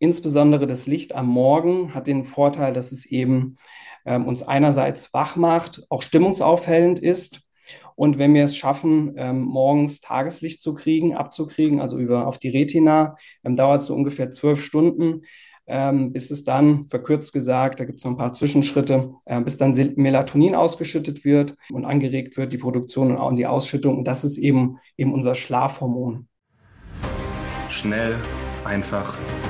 [0.00, 3.56] insbesondere das Licht am Morgen hat den Vorteil, dass es eben
[4.04, 7.42] ähm, uns einerseits wach macht, auch stimmungsaufhellend ist.
[7.94, 12.48] Und wenn wir es schaffen, ähm, morgens Tageslicht zu kriegen, abzukriegen, also über auf die
[12.48, 15.22] Retina, ähm, dauert so ungefähr zwölf Stunden,
[15.66, 19.58] ähm, bis es dann, verkürzt gesagt, da gibt es noch ein paar Zwischenschritte, äh, bis
[19.58, 23.98] dann Melatonin ausgeschüttet wird und angeregt wird, die Produktion und die Ausschüttung.
[23.98, 26.28] Und das ist eben, eben unser Schlafhormon.
[27.68, 28.16] Schnell,
[28.64, 29.18] einfach,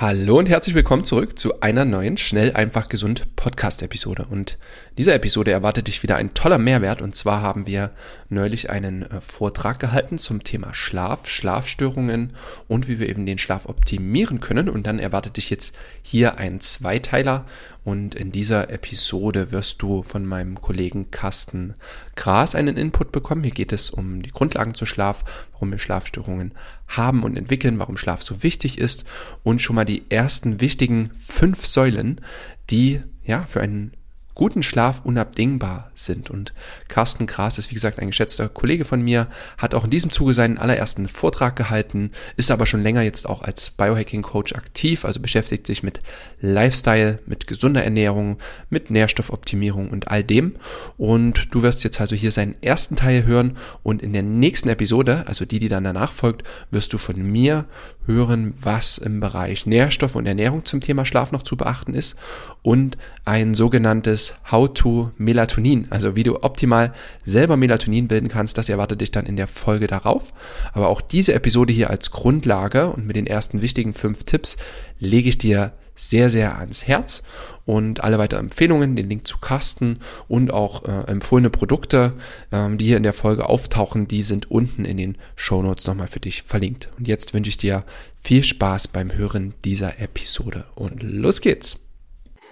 [0.00, 4.26] Hallo und herzlich willkommen zurück zu einer neuen Schnell, einfach, gesund Podcast-Episode.
[4.30, 4.56] Und
[4.90, 7.02] in dieser Episode erwartet dich wieder ein toller Mehrwert.
[7.02, 7.90] Und zwar haben wir
[8.28, 12.34] neulich einen äh, Vortrag gehalten zum Thema Schlaf, Schlafstörungen
[12.68, 14.68] und wie wir eben den Schlaf optimieren können.
[14.68, 17.44] Und dann erwartet dich jetzt hier ein Zweiteiler.
[17.88, 21.72] Und in dieser Episode wirst du von meinem Kollegen Carsten
[22.16, 23.42] Gras einen Input bekommen.
[23.42, 26.52] Hier geht es um die Grundlagen zu Schlaf, warum wir Schlafstörungen
[26.86, 29.06] haben und entwickeln, warum Schlaf so wichtig ist
[29.42, 32.20] und schon mal die ersten wichtigen fünf Säulen,
[32.68, 33.92] die ja für einen
[34.38, 36.30] guten Schlaf unabdingbar sind.
[36.30, 36.54] Und
[36.86, 39.26] Carsten Gras ist, wie gesagt, ein geschätzter Kollege von mir,
[39.58, 43.42] hat auch in diesem Zuge seinen allerersten Vortrag gehalten, ist aber schon länger jetzt auch
[43.42, 46.00] als Biohacking-Coach aktiv, also beschäftigt sich mit
[46.40, 48.38] Lifestyle, mit gesunder Ernährung,
[48.70, 50.54] mit Nährstoffoptimierung und all dem.
[50.96, 55.24] Und du wirst jetzt also hier seinen ersten Teil hören und in der nächsten Episode,
[55.26, 57.66] also die, die dann danach folgt, wirst du von mir
[58.06, 62.16] hören, was im Bereich Nährstoff und Ernährung zum Thema Schlaf noch zu beachten ist
[62.62, 66.94] und ein sogenanntes How-to Melatonin, also wie du optimal
[67.24, 70.32] selber Melatonin bilden kannst, das erwartet dich dann in der Folge darauf.
[70.72, 74.56] Aber auch diese Episode hier als Grundlage und mit den ersten wichtigen fünf Tipps
[74.98, 77.22] lege ich dir sehr, sehr ans Herz
[77.66, 79.98] und alle weiteren Empfehlungen, den Link zu Carsten
[80.28, 82.12] und auch äh, empfohlene Produkte,
[82.52, 86.06] ähm, die hier in der Folge auftauchen, die sind unten in den Show Notes nochmal
[86.06, 86.88] für dich verlinkt.
[86.98, 87.84] Und jetzt wünsche ich dir
[88.22, 91.87] viel Spaß beim Hören dieser Episode und los geht's!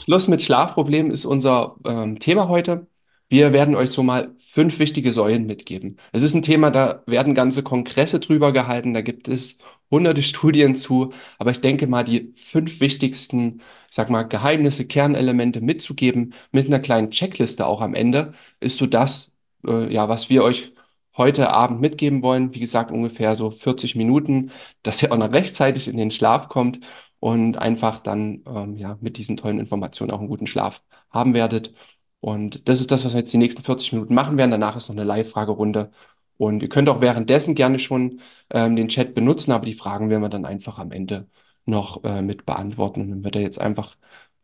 [0.05, 2.87] Schluss mit Schlafproblemen ist unser ähm, Thema heute.
[3.29, 5.99] Wir werden euch so mal fünf wichtige Säulen mitgeben.
[6.13, 9.59] Es ist ein Thema, da werden ganze Kongresse drüber gehalten, da gibt es
[9.91, 15.61] hunderte Studien zu, aber ich denke mal, die fünf wichtigsten, ich sag mal, Geheimnisse, Kernelemente
[15.61, 19.35] mitzugeben, mit einer kleinen Checkliste auch am Ende, ist so das,
[19.67, 20.73] äh, ja, was wir euch
[21.17, 22.55] heute Abend mitgeben wollen.
[22.55, 24.51] Wie gesagt, ungefähr so 40 Minuten,
[24.83, 26.81] dass ihr auch noch rechtzeitig in den Schlaf kommt
[27.27, 31.75] und einfach dann ähm, ja mit diesen tollen Informationen auch einen guten Schlaf haben werdet.
[32.21, 34.53] Und das ist das, was wir jetzt die nächsten 40 Minuten machen werden.
[34.53, 35.91] Danach ist noch eine Live-Fragerunde.
[36.37, 38.21] Und ihr könnt auch währenddessen gerne schon
[38.51, 41.29] ähm, den Chat benutzen, aber die Fragen werden wir dann einfach am Ende
[41.65, 43.01] noch äh, mit beantworten.
[43.03, 43.97] Und dann wird er jetzt einfach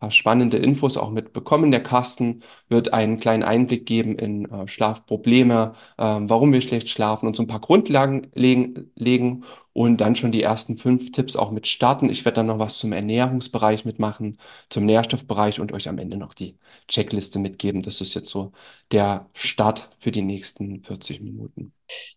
[0.02, 1.70] paar spannende Infos auch mitbekommen.
[1.70, 7.28] Der Carsten wird einen kleinen Einblick geben in äh, Schlafprobleme, äh, warum wir schlecht schlafen
[7.28, 11.50] und so ein paar Grundlagen legen, legen und dann schon die ersten fünf Tipps auch
[11.50, 12.10] mit starten.
[12.10, 14.38] Ich werde dann noch was zum Ernährungsbereich mitmachen,
[14.68, 16.56] zum Nährstoffbereich und euch am Ende noch die
[16.88, 17.82] Checkliste mitgeben.
[17.82, 18.52] Das ist jetzt so
[18.90, 21.72] der Start für die nächsten 40 Minuten.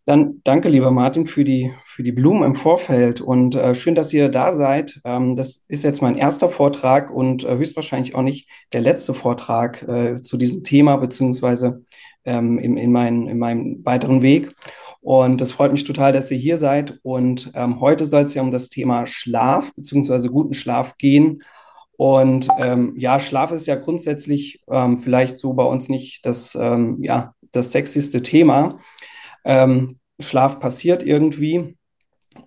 [0.06, 4.14] Dann danke, lieber Martin, für die, für die Blumen im Vorfeld und äh, schön, dass
[4.14, 5.02] ihr da seid.
[5.04, 9.84] Ähm, das ist jetzt mein erster Vortrag und äh, höchstwahrscheinlich auch nicht der letzte Vortrag
[9.84, 11.84] äh, zu diesem Thema, beziehungsweise
[12.26, 14.54] ähm, in, in, mein, in meinem weiteren Weg.
[15.06, 16.98] Und es freut mich total, dass ihr hier seid.
[17.04, 21.44] Und ähm, heute soll es ja um das Thema Schlaf beziehungsweise guten Schlaf gehen.
[21.96, 27.04] Und ähm, ja, Schlaf ist ja grundsätzlich ähm, vielleicht so bei uns nicht das, ähm,
[27.04, 28.80] ja, das sexyste Thema.
[29.44, 31.78] Ähm, Schlaf passiert irgendwie.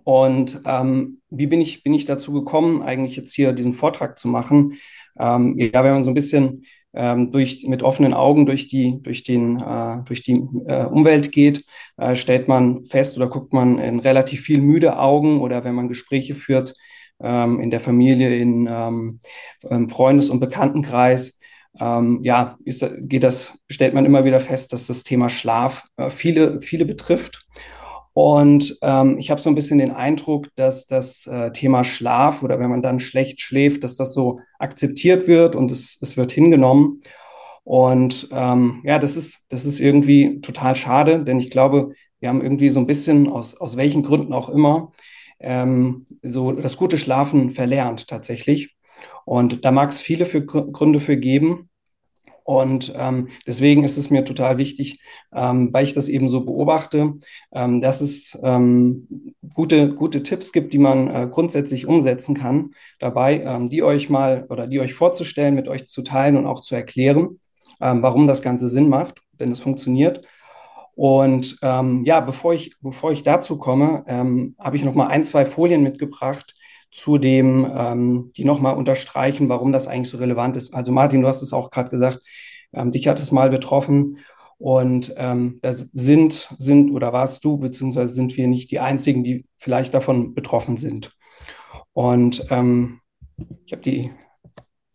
[0.02, 4.26] Und ähm, wie bin ich, bin ich dazu gekommen, eigentlich jetzt hier diesen Vortrag zu
[4.26, 4.74] machen?
[5.20, 6.62] Ja, wenn man so ein bisschen
[6.94, 11.64] ähm, durch, mit offenen Augen durch die, durch den, äh, durch die äh, Umwelt geht,
[11.96, 15.88] äh, stellt man fest oder guckt man in relativ viel müde Augen oder wenn man
[15.88, 16.74] Gespräche führt
[17.20, 21.38] ähm, in der Familie, in ähm, Freundes- und Bekanntenkreis,
[21.80, 26.10] ähm, ja, ist, geht das, stellt man immer wieder fest, dass das Thema Schlaf äh,
[26.10, 27.46] viele, viele betrifft.
[28.20, 32.58] Und ähm, ich habe so ein bisschen den Eindruck, dass das äh, Thema Schlaf oder
[32.58, 37.00] wenn man dann schlecht schläft, dass das so akzeptiert wird und es, es wird hingenommen.
[37.62, 42.42] Und ähm, ja, das ist, das ist irgendwie total schade, denn ich glaube, wir haben
[42.42, 44.90] irgendwie so ein bisschen, aus, aus welchen Gründen auch immer,
[45.38, 48.74] ähm, so das gute Schlafen verlernt tatsächlich.
[49.26, 51.67] Und da mag es viele für, Gründe für geben.
[52.48, 55.00] Und ähm, deswegen ist es mir total wichtig,
[55.34, 57.12] ähm, weil ich das eben so beobachte,
[57.52, 63.42] ähm, dass es ähm, gute, gute Tipps gibt, die man äh, grundsätzlich umsetzen kann, dabei,
[63.42, 66.74] ähm, die euch mal oder die euch vorzustellen, mit euch zu teilen und auch zu
[66.74, 67.38] erklären,
[67.82, 70.24] ähm, warum das Ganze Sinn macht, denn es funktioniert.
[70.94, 74.02] Und ja, bevor ich, bevor ich dazu komme,
[74.58, 76.56] habe ich noch mal ein, zwei Folien mitgebracht,
[76.90, 80.74] zu dem, ähm, die nochmal unterstreichen, warum das eigentlich so relevant ist.
[80.74, 82.20] Also Martin, du hast es auch gerade gesagt,
[82.72, 84.18] ähm, dich hat es mal betroffen
[84.58, 89.46] und ähm, da sind, sind oder warst du, beziehungsweise sind wir nicht die Einzigen, die
[89.56, 91.12] vielleicht davon betroffen sind.
[91.92, 93.00] Und ähm,
[93.66, 94.10] ich habe die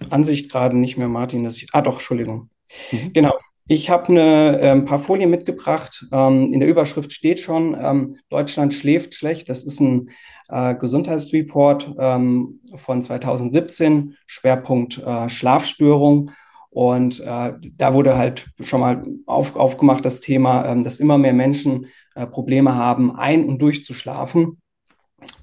[0.10, 2.50] Ansicht gerade nicht mehr, Martin, dass ich, ah doch, Entschuldigung.
[2.92, 3.14] Mhm.
[3.14, 3.34] Genau.
[3.68, 6.06] Ich habe eine, äh, ein paar Folien mitgebracht.
[6.12, 9.48] Ähm, in der Überschrift steht schon, ähm, Deutschland schläft schlecht.
[9.48, 10.10] Das ist ein
[10.50, 16.32] äh, Gesundheitsreport ähm, von 2017, Schwerpunkt äh, Schlafstörung.
[16.72, 21.34] Und äh, da wurde halt schon mal auf, aufgemacht das Thema, ähm, dass immer mehr
[21.34, 24.60] Menschen äh, Probleme haben, ein- und durchzuschlafen.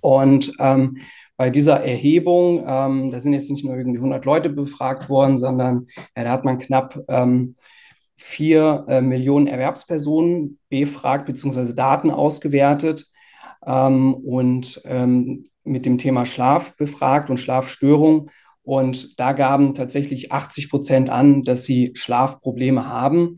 [0.02, 0.98] Und ähm,
[1.38, 5.86] bei dieser Erhebung, ähm, da sind jetzt nicht nur irgendwie 100 Leute befragt worden, sondern
[6.14, 6.98] da hat man knapp
[8.20, 11.72] vier äh, Millionen Erwerbspersonen befragt bzw.
[11.74, 13.06] Daten ausgewertet
[13.66, 18.30] ähm, und ähm, mit dem Thema Schlaf befragt und Schlafstörung.
[18.62, 23.36] Und da gaben tatsächlich 80 Prozent an, dass sie Schlafprobleme haben.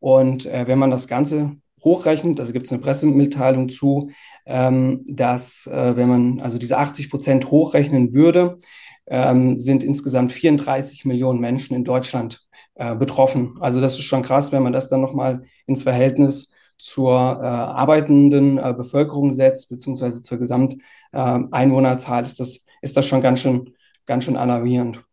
[0.00, 4.10] Und äh, wenn man das Ganze hochrechnet, also gibt es eine Pressemitteilung zu,
[4.46, 8.58] ähm, dass äh, wenn man also diese 80 Prozent hochrechnen würde,
[9.06, 12.40] ähm, sind insgesamt 34 Millionen Menschen in Deutschland
[12.82, 13.56] äh, betroffen.
[13.60, 18.58] Also das ist schon krass, wenn man das dann nochmal ins Verhältnis zur äh, arbeitenden
[18.58, 23.72] äh, Bevölkerung setzt, beziehungsweise zur Gesamteinwohnerzahl, ist das, ist das schon ganz schön,
[24.04, 25.04] ganz schön alarmierend.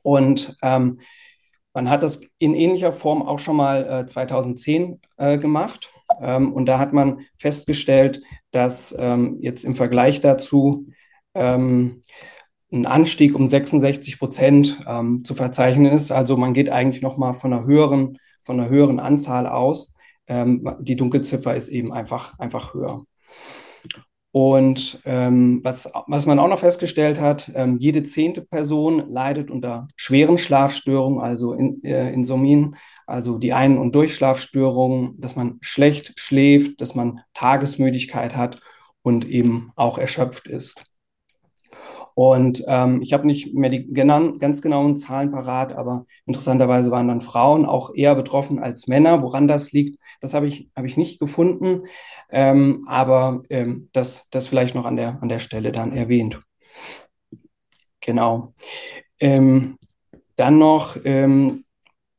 [0.00, 1.00] Und ähm,
[1.74, 5.92] man hat das in ähnlicher Form auch schon mal äh, 2010 äh, gemacht.
[6.22, 10.86] Ähm, und da hat man festgestellt, dass ähm, jetzt im Vergleich dazu
[11.34, 12.00] ähm,
[12.70, 16.10] ein Anstieg um 66 Prozent ähm, zu verzeichnen ist.
[16.12, 19.94] Also man geht eigentlich noch mal von einer höheren, von einer höheren Anzahl aus.
[20.26, 23.04] Ähm, die Dunkelziffer ist eben einfach, einfach höher.
[24.30, 29.88] Und ähm, was, was man auch noch festgestellt hat, ähm, jede zehnte Person leidet unter
[29.96, 32.76] schweren Schlafstörungen, also in, äh, Insomnien,
[33.06, 38.60] also die Ein- und Durchschlafstörungen, dass man schlecht schläft, dass man Tagesmüdigkeit hat
[39.00, 40.84] und eben auch erschöpft ist.
[42.18, 47.06] Und ähm, ich habe nicht mehr die genannt, ganz genauen Zahlen parat, aber interessanterweise waren
[47.06, 49.22] dann Frauen auch eher betroffen als Männer.
[49.22, 51.84] Woran das liegt, das habe ich, hab ich nicht gefunden.
[52.28, 56.42] Ähm, aber ähm, das, das vielleicht noch an der, an der Stelle dann erwähnt.
[58.00, 58.52] Genau.
[59.20, 59.78] Ähm,
[60.34, 61.66] dann noch ähm,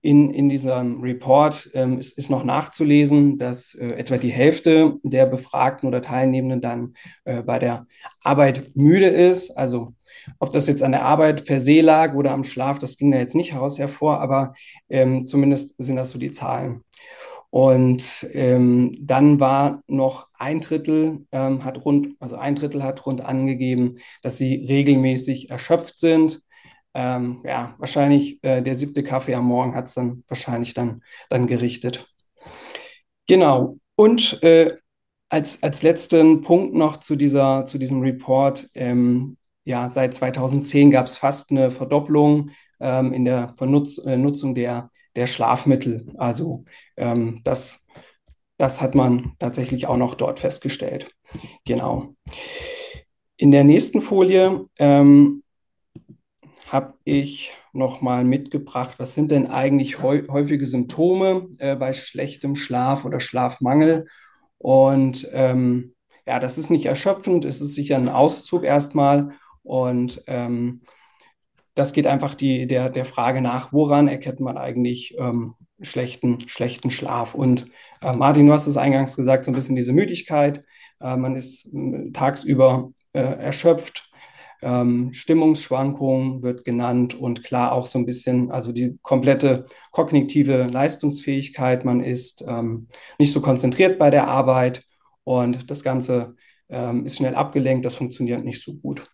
[0.01, 5.25] in, in diesem Report ähm, ist, ist noch nachzulesen, dass äh, etwa die Hälfte der
[5.25, 6.93] Befragten oder Teilnehmenden dann
[7.25, 7.85] äh, bei der
[8.23, 9.51] Arbeit müde ist.
[9.51, 9.93] Also
[10.39, 13.17] ob das jetzt an der Arbeit per se lag oder am Schlaf, das ging da
[13.17, 14.53] jetzt nicht heraus hervor, aber
[14.89, 16.83] ähm, zumindest sind das so die Zahlen.
[17.49, 23.21] Und ähm, dann war noch ein Drittel ähm, hat rund, also ein Drittel hat rund
[23.21, 26.41] angegeben, dass sie regelmäßig erschöpft sind
[26.93, 31.47] ähm, ja, wahrscheinlich äh, der siebte Kaffee am Morgen hat es dann wahrscheinlich dann, dann
[31.47, 32.07] gerichtet.
[33.27, 33.77] Genau.
[33.95, 34.77] Und äh,
[35.29, 38.67] als, als letzten Punkt noch zu, dieser, zu diesem Report.
[38.73, 44.55] Ähm, ja, seit 2010 gab es fast eine Verdopplung ähm, in der Vernutz, äh, Nutzung
[44.55, 46.11] der, der Schlafmittel.
[46.17, 46.65] Also
[46.97, 47.85] ähm, das,
[48.57, 51.11] das hat man tatsächlich auch noch dort festgestellt.
[51.65, 52.15] Genau.
[53.37, 55.43] In der nächsten Folie ähm,
[56.71, 63.19] habe ich nochmal mitgebracht, was sind denn eigentlich häufige Symptome äh, bei schlechtem Schlaf oder
[63.19, 64.07] Schlafmangel.
[64.57, 65.93] Und ähm,
[66.27, 69.29] ja, das ist nicht erschöpfend, es ist sicher ein Auszug erstmal.
[69.63, 70.81] Und ähm,
[71.73, 76.91] das geht einfach die, der, der Frage nach, woran erkennt man eigentlich ähm, schlechten, schlechten
[76.91, 77.35] Schlaf?
[77.35, 77.67] Und
[78.01, 80.63] äh, Martin, du hast es eingangs gesagt, so ein bisschen diese Müdigkeit.
[81.01, 84.08] Äh, man ist äh, tagsüber äh, erschöpft,
[84.61, 91.85] ähm, Stimmungsschwankungen wird genannt und klar auch so ein bisschen, also die komplette kognitive Leistungsfähigkeit.
[91.85, 92.87] Man ist ähm,
[93.17, 94.83] nicht so konzentriert bei der Arbeit
[95.23, 96.35] und das Ganze
[96.69, 97.85] ähm, ist schnell abgelenkt.
[97.85, 99.07] Das funktioniert nicht so gut.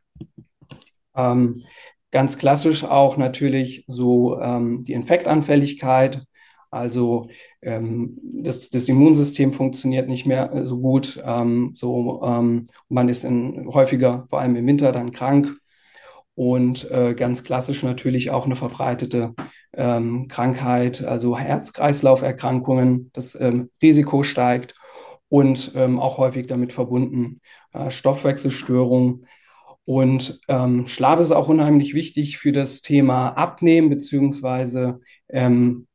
[1.16, 1.64] Ähm,
[2.12, 6.26] ganz klassisch auch natürlich so ähm, die Infektanfälligkeit.
[6.76, 7.30] Also
[7.62, 11.22] ähm, das, das, Immunsystem funktioniert nicht mehr äh, so gut.
[11.26, 15.56] Ähm, so, ähm, man ist in, häufiger, vor allem im Winter, dann krank.
[16.36, 19.34] Und äh, ganz klassisch natürlich auch eine verbreitete
[19.74, 24.76] ähm, Krankheit, also Herz-Kreislauf-Erkrankungen, das ähm, Risiko steigt
[25.30, 27.40] und ähm, auch häufig damit verbunden
[27.72, 29.28] äh, Stoffwechselstörungen.
[29.86, 35.88] Und ähm, Schlaf ist auch unheimlich wichtig für das Thema Abnehmen, beziehungsweise ähm,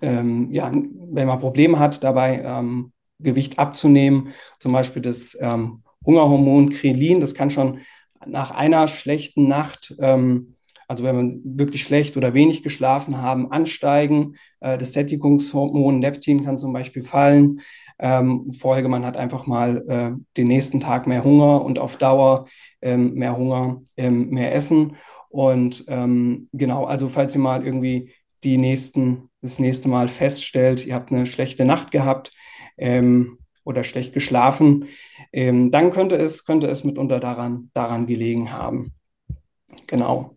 [0.00, 4.28] ähm, ja, wenn man Probleme hat, dabei ähm, Gewicht abzunehmen,
[4.58, 7.80] zum Beispiel das ähm, Hungerhormon Krelin, das kann schon
[8.26, 10.54] nach einer schlechten Nacht, ähm,
[10.86, 14.36] also wenn man wirklich schlecht oder wenig geschlafen haben, ansteigen.
[14.60, 17.60] Äh, das Sättigungshormon Leptin kann zum Beispiel fallen.
[17.98, 22.46] Ähm, Folge, man hat einfach mal äh, den nächsten Tag mehr Hunger und auf Dauer
[22.80, 24.96] ähm, mehr Hunger, ähm, mehr Essen.
[25.28, 28.12] Und ähm, genau, also falls ihr mal irgendwie
[28.44, 32.32] die nächsten, das nächste Mal feststellt, ihr habt eine schlechte Nacht gehabt
[32.76, 34.86] ähm, oder schlecht geschlafen,
[35.32, 38.94] ähm, dann könnte es, könnte es mitunter daran, daran gelegen haben.
[39.86, 40.36] Genau.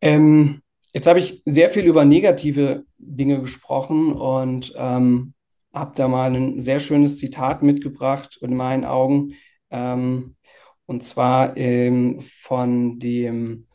[0.00, 0.62] Ähm,
[0.92, 5.34] jetzt habe ich sehr viel über negative Dinge gesprochen und ähm,
[5.72, 9.34] habe da mal ein sehr schönes Zitat mitgebracht in meinen Augen.
[9.70, 10.36] Ähm,
[10.86, 13.66] und zwar ähm, von dem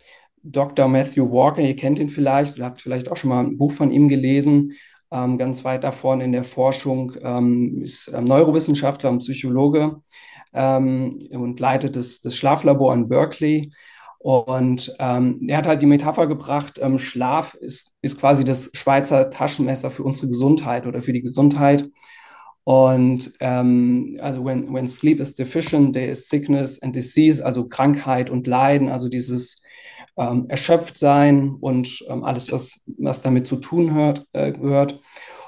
[0.51, 0.87] Dr.
[0.87, 3.91] Matthew Walker, ihr kennt ihn vielleicht, ihr habt vielleicht auch schon mal ein Buch von
[3.91, 4.73] ihm gelesen.
[5.11, 10.01] Ähm, ganz weit da vorne in der Forschung ähm, ist ähm, Neurowissenschaftler und Psychologe
[10.53, 13.71] ähm, und leitet das, das Schlaflabor in Berkeley.
[14.19, 19.29] Und ähm, er hat halt die Metapher gebracht, ähm, Schlaf ist, ist quasi das Schweizer
[19.29, 21.89] Taschenmesser für unsere Gesundheit oder für die Gesundheit.
[22.63, 28.31] Und ähm, also when, when sleep is deficient, there is sickness and disease, also Krankheit
[28.31, 29.61] und Leiden, also dieses
[30.17, 34.99] ähm, erschöpft sein und ähm, alles, was, was damit zu tun hört, äh, gehört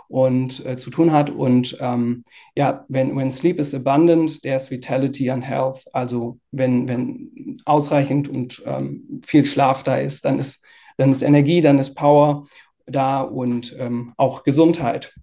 [0.07, 1.29] und äh, zu tun hat.
[1.29, 2.23] Und ähm,
[2.55, 5.83] ja, wenn when sleep is abundant, there's vitality and health.
[5.93, 10.63] Also wenn, wenn ausreichend und ähm, viel Schlaf da ist, dann ist,
[10.97, 12.45] dann ist Energie, dann ist Power
[12.85, 15.13] da und ähm, auch Gesundheit.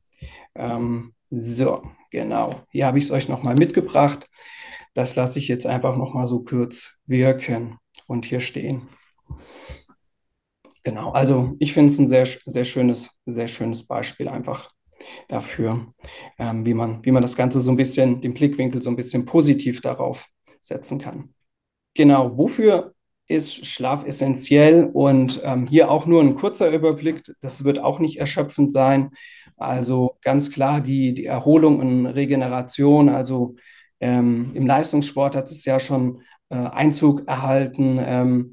[0.54, 2.60] Ähm, so, genau.
[2.70, 4.28] Hier habe ich es euch nochmal mitgebracht.
[4.92, 8.88] Das lasse ich jetzt einfach nochmal so kurz wirken und hier stehen.
[10.82, 14.70] Genau, also ich finde es ein sehr, sehr schönes, sehr schönes Beispiel einfach
[15.28, 15.92] dafür,
[16.38, 19.24] ähm, wie, man, wie man das Ganze so ein bisschen, den Blickwinkel so ein bisschen
[19.24, 20.28] positiv darauf
[20.60, 21.34] setzen kann.
[21.94, 22.94] Genau, wofür
[23.26, 24.90] ist Schlaf essentiell?
[24.92, 29.10] Und ähm, hier auch nur ein kurzer Überblick, das wird auch nicht erschöpfend sein.
[29.56, 33.56] Also ganz klar die, die Erholung und Regeneration, also
[34.00, 37.98] ähm, im Leistungssport hat es ja schon äh, Einzug erhalten.
[38.00, 38.52] Ähm,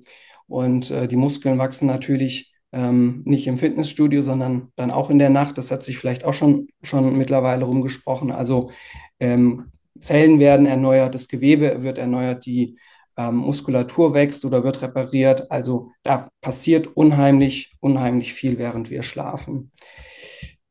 [0.51, 5.29] und äh, die Muskeln wachsen natürlich ähm, nicht im Fitnessstudio, sondern dann auch in der
[5.29, 5.57] Nacht.
[5.57, 8.31] Das hat sich vielleicht auch schon, schon mittlerweile rumgesprochen.
[8.31, 8.71] Also
[9.19, 12.77] ähm, Zellen werden erneuert, das Gewebe wird erneuert, die
[13.17, 15.51] ähm, Muskulatur wächst oder wird repariert.
[15.51, 19.71] Also da passiert unheimlich, unheimlich viel, während wir schlafen.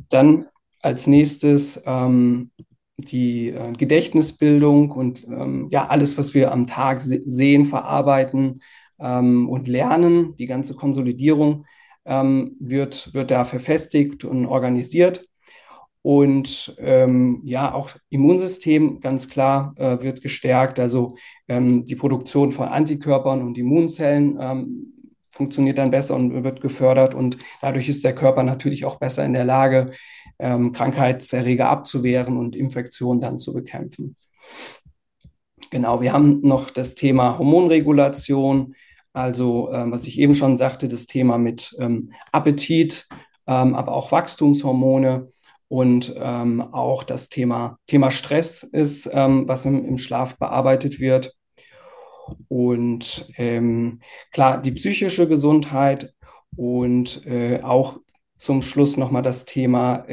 [0.08, 0.46] Dann
[0.82, 2.50] als nächstes ähm,
[2.98, 8.60] die äh, Gedächtnisbildung und ähm, ja, alles, was wir am Tag se sehen, verarbeiten,
[9.00, 11.66] ähm, und Lernen, die ganze Konsolidierung
[12.04, 15.26] ähm, wird, wird da verfestigt und organisiert.
[16.02, 20.78] Und ähm, ja, auch Immunsystem ganz klar äh, wird gestärkt.
[20.78, 21.16] Also
[21.46, 24.94] ähm, die Produktion von Antikörpern und Immunzellen ähm,
[25.30, 27.14] funktioniert dann besser und wird gefördert.
[27.14, 29.92] Und dadurch ist der Körper natürlich auch besser in der Lage,
[30.38, 34.16] ähm, Krankheitserreger abzuwehren und Infektionen dann zu bekämpfen.
[35.70, 38.74] Genau, wir haben noch das Thema Hormonregulation.
[39.12, 43.08] Also, ähm, was ich eben schon sagte, das Thema mit ähm, Appetit,
[43.46, 45.28] ähm, aber auch Wachstumshormone
[45.68, 51.32] und ähm, auch das Thema, Thema Stress ist, ähm, was im, im, Schlaf bearbeitet wird.
[52.48, 54.00] Und ähm,
[54.30, 56.14] klar, die psychische Gesundheit
[56.56, 57.98] und äh, auch
[58.36, 60.06] zum Schluss nochmal das Thema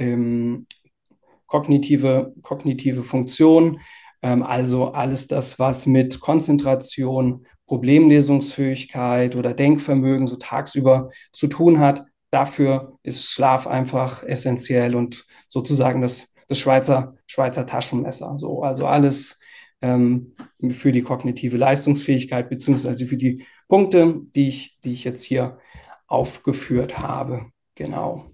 [1.46, 3.80] kognitive, kognitive Funktion.
[4.22, 12.04] also alles das, was mit Konzentration, Problemlesungsfähigkeit oder Denkvermögen so tagsüber zu tun hat.
[12.32, 18.38] Dafür ist Schlaf einfach essentiell und sozusagen das, das Schweizer, Schweizer Taschenmesser.
[18.38, 19.40] So, also alles
[19.82, 20.34] ähm,
[20.70, 25.60] für die kognitive Leistungsfähigkeit beziehungsweise für die Punkte, die ich, die ich jetzt hier
[26.08, 27.52] aufgeführt habe.
[27.76, 28.26] Genau.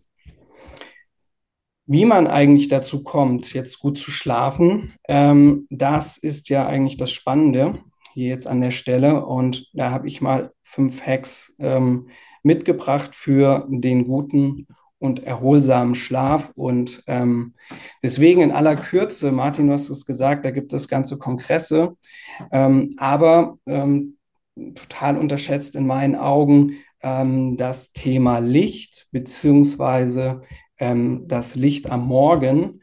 [1.85, 7.11] Wie man eigentlich dazu kommt, jetzt gut zu schlafen, ähm, das ist ja eigentlich das
[7.11, 7.83] Spannende
[8.13, 9.25] hier jetzt an der Stelle.
[9.25, 12.09] Und da habe ich mal fünf Hacks ähm,
[12.43, 14.67] mitgebracht für den guten
[15.03, 16.51] und erholsamen Schlaf.
[16.55, 17.55] Und ähm,
[18.01, 21.97] deswegen in aller Kürze, Martin, du hast es gesagt, da gibt es ganze Kongresse,
[22.53, 24.17] ähm, aber ähm,
[24.75, 30.41] total unterschätzt in meinen Augen ähm, das Thema Licht beziehungsweise
[30.77, 32.81] ähm, das Licht am Morgen.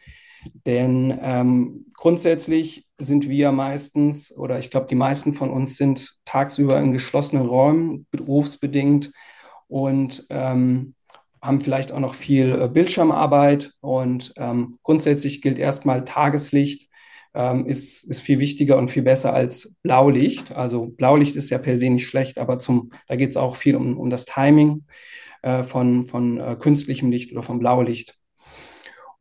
[0.66, 6.92] Denn grundsätzlich sind wir meistens, oder ich glaube, die meisten von uns sind tagsüber in
[6.92, 9.12] geschlossenen Räumen, berufsbedingt
[9.68, 10.94] und ähm,
[11.42, 13.72] haben vielleicht auch noch viel äh, Bildschirmarbeit.
[13.80, 16.90] Und ähm, grundsätzlich gilt erstmal Tageslicht
[17.34, 20.56] ähm, ist, ist viel wichtiger und viel besser als Blaulicht.
[20.56, 23.76] Also Blaulicht ist ja per se nicht schlecht, aber zum, da geht es auch viel
[23.76, 24.84] um, um das Timing
[25.42, 28.19] äh, von, von äh, künstlichem Licht oder von Blaulicht.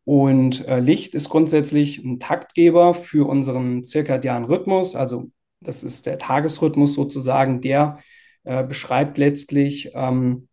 [0.09, 4.95] Und äh, Licht ist grundsätzlich ein Taktgeber für unseren zirkadianen Rhythmus.
[4.95, 5.29] Also
[5.61, 7.99] das ist der Tagesrhythmus sozusagen, der
[8.43, 10.47] äh, beschreibt letztlich, ähm,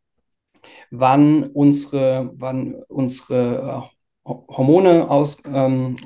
[0.90, 3.88] wann unsere, wann unsere
[4.26, 5.96] äh, Hormone aus, ähm,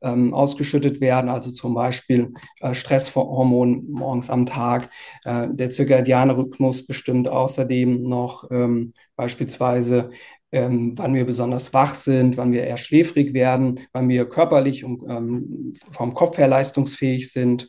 [0.00, 4.88] ähm, ausgeschüttet werden, also zum Beispiel äh, Stresshormon morgens am Tag.
[5.24, 10.12] Äh, der zirkadiane Rhythmus bestimmt außerdem noch ähm, beispielsweise
[10.52, 15.02] ähm, wann wir besonders wach sind, wann wir eher schläfrig werden, wann wir körperlich und
[15.08, 17.68] ähm, vom Kopf her leistungsfähig sind.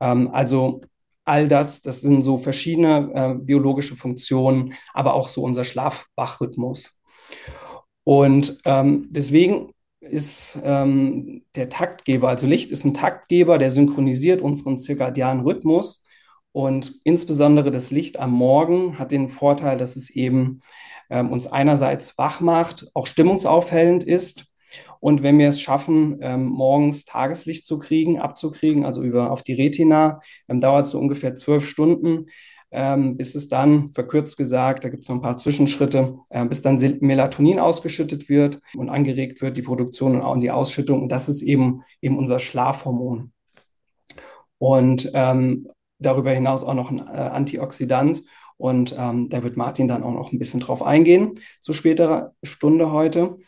[0.00, 0.82] Ähm, also
[1.24, 6.92] all das, das sind so verschiedene äh, biologische Funktionen, aber auch so unser Schlaf-Wach-Rhythmus.
[8.04, 14.78] Und ähm, deswegen ist ähm, der Taktgeber, also Licht ist ein Taktgeber, der synchronisiert unseren
[14.78, 16.04] zirkadianen Rhythmus.
[16.52, 20.60] Und insbesondere das Licht am Morgen hat den Vorteil, dass es eben
[21.10, 24.46] ähm, uns einerseits wach macht, auch stimmungsaufhellend ist.
[25.00, 29.54] Und wenn wir es schaffen, ähm, morgens Tageslicht zu kriegen, abzukriegen, also über auf die
[29.54, 32.26] Retina, ähm, dauert so ungefähr zwölf Stunden,
[32.70, 36.62] ähm, bis es dann, verkürzt gesagt, da gibt es noch ein paar Zwischenschritte, äh, bis
[36.62, 41.02] dann Melatonin ausgeschüttet wird und angeregt wird, die Produktion und die Ausschüttung.
[41.02, 43.32] Und das ist eben, eben unser Schlafhormon.
[44.58, 48.22] Und ähm, darüber hinaus auch noch ein äh, Antioxidant.
[48.60, 52.92] Und ähm, da wird Martin dann auch noch ein bisschen drauf eingehen, zu späterer Stunde
[52.92, 53.38] heute.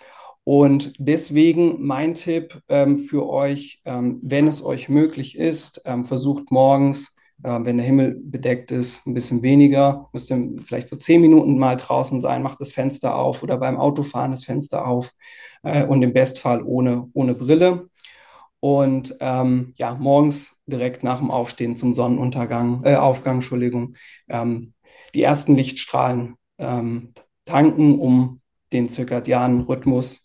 [0.45, 6.51] Und deswegen mein Tipp ähm, für euch, ähm, wenn es euch möglich ist, ähm, versucht
[6.51, 7.15] morgens,
[7.45, 11.59] äh, wenn der Himmel bedeckt ist, ein bisschen weniger, müsst ihr vielleicht so zehn Minuten
[11.59, 15.13] mal draußen sein, macht das Fenster auf oder beim Autofahren das Fenster auf
[15.63, 17.89] äh, und im Bestfall ohne, ohne Brille.
[18.61, 23.97] Und ähm, ja, morgens direkt nach dem Aufstehen zum Sonnenuntergang, äh, Aufgang, Entschuldigung,
[24.29, 24.73] ähm,
[25.15, 27.13] die ersten Lichtstrahlen ähm,
[27.45, 28.41] tanken, um
[28.73, 30.25] den zirkadianen Rhythmus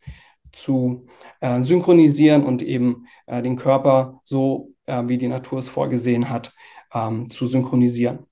[0.51, 1.05] zu
[1.41, 6.53] äh, synchronisieren und eben äh, den Körper so, äh, wie die Natur es vorgesehen hat,
[6.93, 8.25] ähm, zu synchronisieren.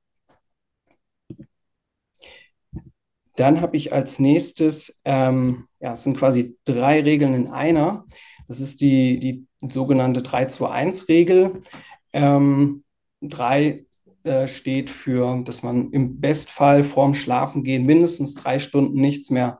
[3.36, 8.06] Dann habe ich als nächstes, ähm, ja, es sind quasi drei Regeln in einer.
[8.48, 11.62] Das ist die, die sogenannte 3-2-1-Regel.
[12.14, 12.84] Ähm,
[13.22, 13.85] drei
[14.26, 19.60] äh, steht für, dass man im Bestfall vorm Schlafengehen mindestens drei Stunden nichts mehr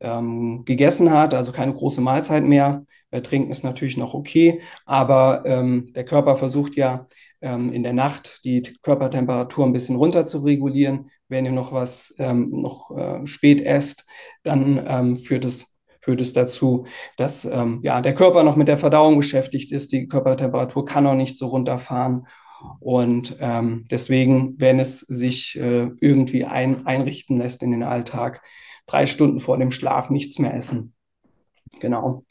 [0.00, 2.86] ähm, gegessen hat, also keine große Mahlzeit mehr.
[3.10, 7.06] Äh, trinken ist natürlich noch okay, aber ähm, der Körper versucht ja
[7.40, 11.10] ähm, in der Nacht die Körpertemperatur ein bisschen runter zu regulieren.
[11.28, 14.06] Wenn ihr noch was ähm, noch äh, spät esst,
[14.42, 15.66] dann ähm, führt es
[16.02, 16.86] führt es dazu,
[17.18, 19.92] dass ähm, ja, der Körper noch mit der Verdauung beschäftigt ist.
[19.92, 22.26] Die Körpertemperatur kann noch nicht so runterfahren
[22.78, 28.42] und ähm, deswegen, wenn es sich äh, irgendwie ein, einrichten lässt in den Alltag,
[28.86, 30.94] drei Stunden vor dem Schlaf nichts mehr essen.
[31.80, 32.24] Genau.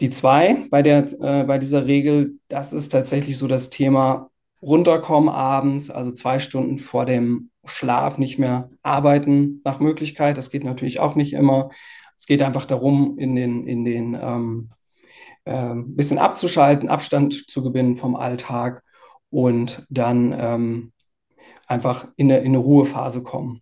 [0.00, 4.30] Die zwei bei, der, äh, bei dieser Regel, das ist tatsächlich so das Thema
[4.62, 10.38] runterkommen abends, also zwei Stunden vor dem Schlaf nicht mehr arbeiten nach Möglichkeit.
[10.38, 11.70] Das geht natürlich auch nicht immer.
[12.16, 14.70] Es geht einfach darum, in den, in den ähm,
[15.44, 18.82] äh, bisschen abzuschalten, Abstand zu gewinnen vom Alltag
[19.30, 20.92] und dann ähm,
[21.66, 23.60] einfach in eine, in eine Ruhephase kommen.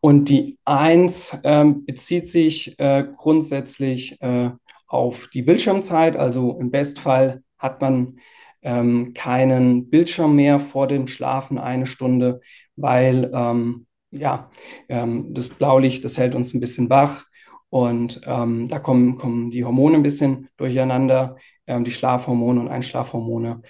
[0.00, 4.50] Und die Eins ähm, bezieht sich äh, grundsätzlich äh,
[4.86, 6.16] auf die Bildschirmzeit.
[6.16, 8.18] Also im Bestfall hat man
[8.62, 12.40] ähm, keinen Bildschirm mehr vor dem Schlafen eine Stunde,
[12.76, 14.50] weil ähm, ja,
[14.88, 17.26] ähm, das Blaulicht, das hält uns ein bisschen wach
[17.70, 21.36] und ähm, da kommen, kommen die Hormone ein bisschen durcheinander,
[21.66, 23.62] ähm, die Schlafhormone und Einschlafhormone.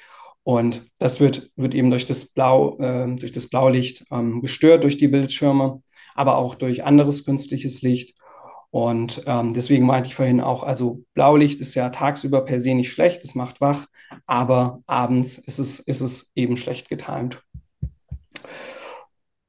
[0.48, 4.96] Und das wird, wird eben durch das, Blau, äh, durch das Blaulicht ähm, gestört, durch
[4.96, 5.82] die Bildschirme,
[6.14, 8.16] aber auch durch anderes künstliches Licht.
[8.70, 12.90] Und ähm, deswegen meinte ich vorhin auch, also Blaulicht ist ja tagsüber per se nicht
[12.90, 13.88] schlecht, es macht wach,
[14.24, 17.42] aber abends ist es, ist es eben schlecht getimt.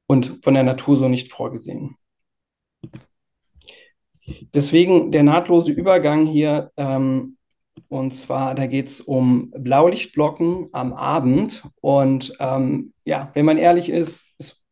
[0.06, 1.96] Und von der Natur so nicht vorgesehen.
[4.52, 7.38] Deswegen der nahtlose Übergang hier ähm,
[7.88, 11.64] und zwar, da geht es um Blaulichtblocken am Abend.
[11.80, 14.64] Und ähm, ja, wenn man ehrlich ist, ist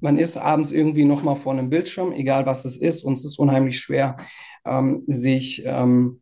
[0.00, 3.24] man ist abends irgendwie noch mal vor einem Bildschirm, egal was es ist, und es
[3.24, 4.18] ist unheimlich schwer,
[4.66, 6.20] ähm, sich ähm,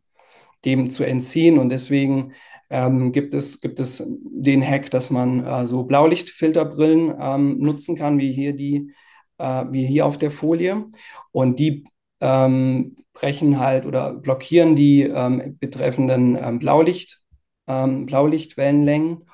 [0.63, 1.59] dem zu entziehen.
[1.59, 2.33] Und deswegen
[2.69, 8.19] ähm, gibt, es, gibt es den Hack, dass man äh, so Blaulichtfilterbrillen ähm, nutzen kann,
[8.19, 8.93] wie hier die,
[9.37, 10.85] äh, wie hier auf der Folie.
[11.31, 11.83] Und die
[12.23, 17.21] ähm, brechen halt oder blockieren die ähm, betreffenden ähm, Blaulicht,
[17.67, 19.25] ähm, Blaulichtwellenlängen.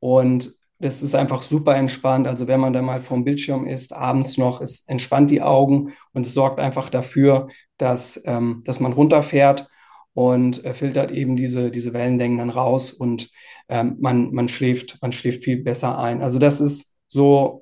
[0.00, 2.26] Und das ist einfach super entspannt.
[2.26, 6.26] Also wenn man da mal vorm Bildschirm ist, abends noch, es entspannt die Augen und
[6.26, 9.68] es sorgt einfach dafür, dass, ähm, dass man runterfährt
[10.12, 13.30] und äh, filtert eben diese, diese Wellenlängen dann raus und
[13.68, 16.20] ähm, man, man, schläft, man schläft viel besser ein.
[16.22, 17.60] Also das ist so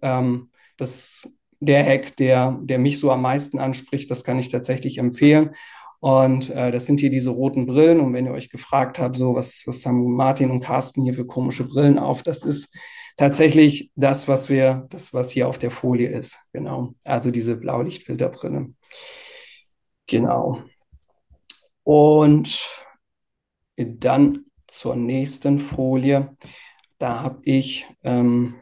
[0.77, 1.29] das,
[1.61, 4.11] der Hack, der, der mich so am meisten anspricht.
[4.11, 5.55] Das kann ich tatsächlich empfehlen.
[6.01, 8.01] Und äh, das sind hier diese roten Brillen.
[8.01, 11.27] Und wenn ihr euch gefragt habt, so was, was haben Martin und Carsten hier für
[11.27, 12.75] komische Brillen auf, das ist
[13.17, 16.41] tatsächlich das, was wir, das, was hier auf der Folie ist.
[16.55, 16.95] Genau.
[17.05, 18.73] Also diese Blaulichtfilterbrille.
[20.07, 20.59] Genau.
[21.83, 22.59] Und
[23.77, 26.37] dann zur nächsten Folie.
[26.99, 28.55] Da habe ich ähm,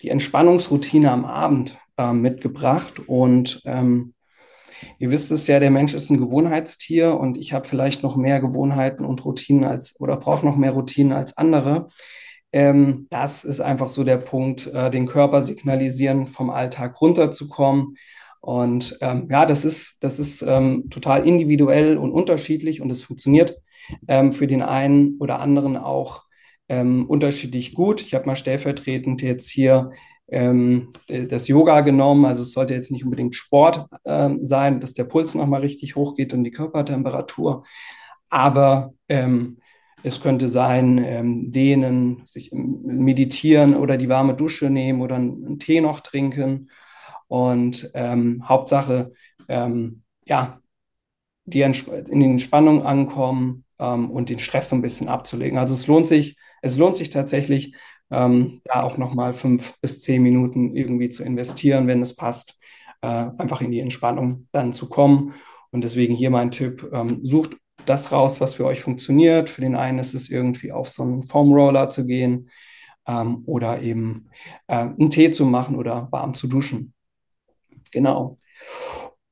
[0.00, 3.00] die Entspannungsroutine am Abend äh, mitgebracht.
[3.06, 4.14] Und ähm,
[4.98, 8.40] ihr wisst es ja, der Mensch ist ein Gewohnheitstier und ich habe vielleicht noch mehr
[8.40, 11.88] Gewohnheiten und Routinen als oder brauche noch mehr Routinen als andere.
[12.52, 17.96] Ähm, das ist einfach so der Punkt, äh, den Körper signalisieren, vom Alltag runterzukommen.
[18.40, 23.56] Und ähm, ja, das ist, das ist ähm, total individuell und unterschiedlich und es funktioniert
[24.06, 26.22] ähm, für den einen oder anderen auch
[26.68, 28.00] ähm, unterschiedlich gut.
[28.00, 29.90] Ich habe mal stellvertretend jetzt hier
[30.28, 32.24] ähm, das Yoga genommen.
[32.24, 36.44] Also es sollte jetzt nicht unbedingt Sport sein, dass der Puls nochmal richtig hochgeht und
[36.44, 37.64] die Körpertemperatur.
[38.30, 39.58] Aber ähm,
[40.02, 45.80] es könnte sein, ähm, dehnen, sich meditieren oder die warme Dusche nehmen oder einen Tee
[45.80, 46.70] noch trinken.
[47.26, 49.12] Und ähm, Hauptsache,
[49.48, 50.54] ähm, ja,
[51.44, 51.72] die in
[52.20, 55.58] die Entspannung ankommen ähm, und den Stress so ein bisschen abzulegen.
[55.58, 57.74] Also es lohnt sich, es lohnt sich tatsächlich,
[58.10, 62.58] ähm, da auch nochmal fünf bis zehn Minuten irgendwie zu investieren, wenn es passt,
[63.02, 65.34] äh, einfach in die Entspannung dann zu kommen.
[65.70, 69.50] Und deswegen hier mein Tipp, ähm, sucht das raus, was für euch funktioniert.
[69.50, 72.50] Für den einen ist es irgendwie auf so einen Foam Roller zu gehen
[73.06, 74.28] ähm, oder eben
[74.66, 76.94] äh, einen Tee zu machen oder warm zu duschen.
[77.92, 78.38] Genau.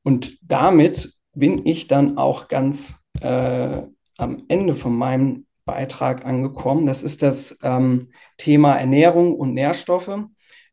[0.02, 3.82] Und damit bin ich dann auch ganz äh,
[4.16, 6.86] am Ende von meinem Beitrag angekommen.
[6.86, 10.18] Das ist das ähm, Thema Ernährung und Nährstoffe.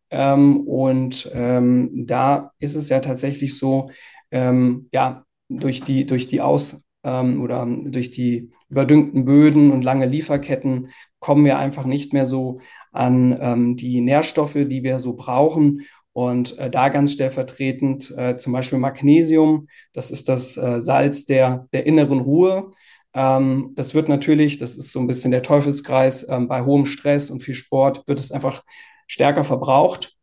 [0.10, 3.90] Ähm, und ähm, da ist es ja tatsächlich so,
[4.32, 10.06] ähm, ja, durch die, durch die Aus, ähm, oder durch die überdüngten Böden und lange
[10.06, 12.60] Lieferketten kommen wir einfach nicht mehr so
[12.92, 15.82] an ähm, die Nährstoffe, die wir so brauchen.
[16.14, 21.68] Und äh, da ganz stellvertretend äh, zum Beispiel Magnesium, das ist das äh, Salz der,
[21.74, 22.72] der inneren Ruhe.
[23.14, 27.30] Ähm, das wird natürlich, das ist so ein bisschen der Teufelskreis, ähm, bei hohem Stress
[27.30, 28.64] und viel Sport wird es einfach
[29.08, 30.16] stärker verbraucht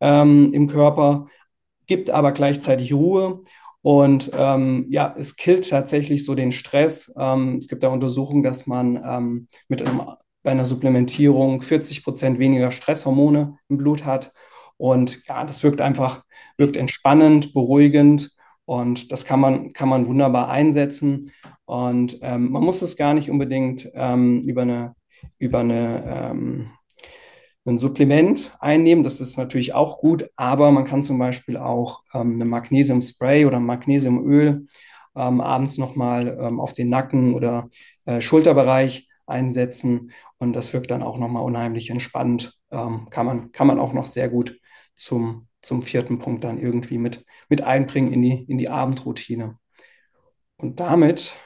[0.00, 1.26] ähm, im Körper,
[1.86, 3.42] gibt aber gleichzeitig Ruhe.
[3.82, 7.12] Und ähm, ja, es killt tatsächlich so den Stress.
[7.16, 10.02] Ähm, es gibt da Untersuchungen, dass man ähm, mit einem,
[10.42, 14.32] bei einer Supplementierung 40 Prozent weniger Stresshormone im Blut hat.
[14.76, 16.24] Und ja, das wirkt einfach,
[16.56, 18.35] wirkt entspannend, beruhigend
[18.66, 21.32] und das kann man, kann man wunderbar einsetzen.
[21.64, 24.94] Und ähm, man muss es gar nicht unbedingt ähm, über eine,
[25.38, 26.70] über eine ähm,
[27.66, 29.04] ein Supplement einnehmen.
[29.04, 33.60] Das ist natürlich auch gut, aber man kann zum Beispiel auch ähm, eine Magnesium-Spray oder
[33.60, 34.66] Magnesiumöl
[35.16, 37.68] ähm, abends nochmal ähm, auf den Nacken oder
[38.04, 42.56] äh, Schulterbereich einsetzen und das wirkt dann auch nochmal unheimlich entspannt.
[42.70, 44.58] Ähm, kann, man, kann man auch noch sehr gut
[44.94, 49.58] zum, zum vierten Punkt dann irgendwie mit, mit einbringen in die, in die Abendroutine.
[50.56, 51.36] Und damit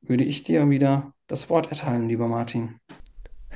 [0.00, 2.80] würde ich dir wieder das Wort erteilen, lieber Martin.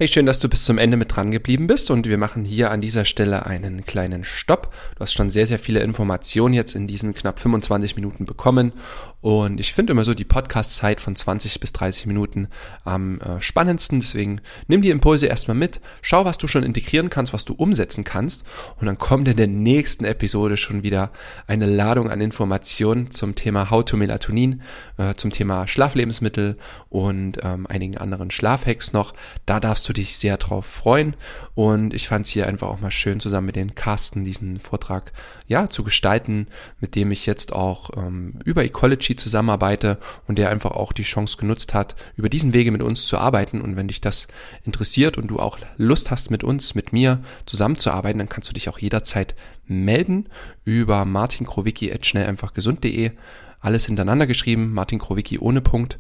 [0.01, 2.71] Hey, schön, dass du bis zum Ende mit dran geblieben bist und wir machen hier
[2.71, 4.73] an dieser Stelle einen kleinen Stopp.
[4.95, 8.73] Du hast schon sehr, sehr viele Informationen jetzt in diesen knapp 25 Minuten bekommen
[9.21, 12.49] und ich finde immer so die Podcast-Zeit von 20 bis 30 Minuten
[12.83, 14.01] am äh, spannendsten.
[14.01, 18.03] Deswegen nimm die Impulse erstmal mit, schau, was du schon integrieren kannst, was du umsetzen
[18.03, 18.45] kannst
[18.81, 21.11] und dann kommt in der nächsten Episode schon wieder
[21.47, 24.63] eine Ladung an Informationen zum Thema How to Melatonin,
[24.97, 26.57] äh, zum Thema Schlaflebensmittel
[26.89, 29.13] und ähm, einigen anderen Schlafhacks noch.
[29.45, 31.17] Da darfst du du dich sehr drauf freuen.
[31.55, 35.13] Und ich fand es hier einfach auch mal schön, zusammen mit den Carsten diesen Vortrag
[35.47, 36.47] ja zu gestalten,
[36.79, 41.37] mit dem ich jetzt auch ähm, über Ecology zusammenarbeite und der einfach auch die Chance
[41.37, 43.61] genutzt hat, über diesen Wege mit uns zu arbeiten.
[43.61, 44.29] Und wenn dich das
[44.65, 48.69] interessiert und du auch Lust hast, mit uns, mit mir zusammenzuarbeiten, dann kannst du dich
[48.69, 49.35] auch jederzeit
[49.67, 50.29] melden
[50.65, 53.13] über martinkrowicki.schnelleinfachgesund.de.
[53.61, 55.99] Alles hintereinander geschrieben, Martin Krowicki ohne Punkt,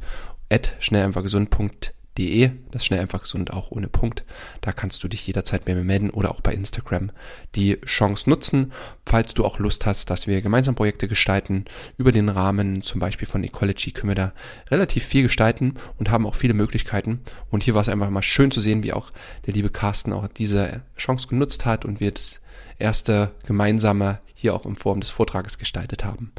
[0.48, 4.24] at schnelleinfachgesund.de De, das schnell einfach gesund auch ohne Punkt.
[4.60, 7.12] Da kannst du dich jederzeit bei mir melden oder auch bei Instagram
[7.54, 8.72] die Chance nutzen,
[9.06, 11.66] falls du auch Lust hast, dass wir gemeinsam Projekte gestalten.
[11.96, 14.32] Über den Rahmen zum Beispiel von Ecology können wir da
[14.70, 17.20] relativ viel gestalten und haben auch viele Möglichkeiten.
[17.48, 19.12] Und hier war es einfach mal schön zu sehen, wie auch
[19.46, 22.40] der liebe Carsten auch diese Chance genutzt hat und wir das
[22.78, 26.32] erste gemeinsame hier auch in Form des Vortrages gestaltet haben.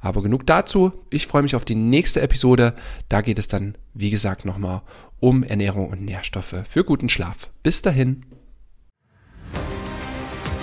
[0.00, 0.92] Aber genug dazu.
[1.10, 2.74] Ich freue mich auf die nächste Episode.
[3.08, 4.82] Da geht es dann, wie gesagt, nochmal
[5.18, 7.50] um Ernährung und Nährstoffe für guten Schlaf.
[7.62, 8.24] Bis dahin.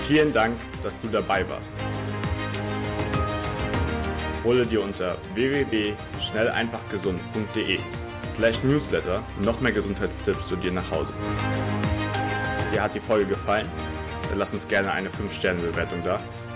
[0.08, 1.74] Vielen Dank, dass du dabei warst.
[4.44, 7.78] Hole dir unter www.schnelleinfachgesund.de
[8.34, 11.12] slash newsletter noch mehr Gesundheitstipps zu dir nach Hause.
[12.72, 13.68] Dir hat die Folge gefallen?
[14.28, 16.20] Dann lass uns gerne eine 5-Sterne-Bewertung da,